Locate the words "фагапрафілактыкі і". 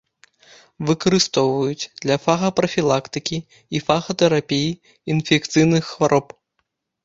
2.25-3.77